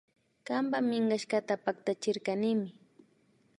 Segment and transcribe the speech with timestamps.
[0.47, 2.69] Kanpa minkashkata paktachirkanimi